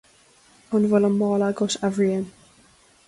An 0.77 0.87
bhfuil 0.93 1.05
an 1.09 1.19
mála 1.19 1.49
agat, 1.53 1.77
a 1.89 1.93
Bhriain 1.99 2.25